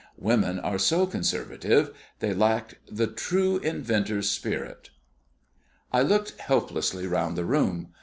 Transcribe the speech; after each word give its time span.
Women 0.17 0.57
are 0.57 0.79
so 0.79 1.05
conservative; 1.05 1.95
they 2.21 2.33
lack 2.33 2.79
the 2.91 3.05
true 3.05 3.57
inventor's 3.57 4.27
spirit. 4.29 4.89
I 5.93 6.01
looked 6.01 6.39
helplessly 6.39 7.05
round 7.05 7.37
the 7.37 7.45
room. 7.45 7.93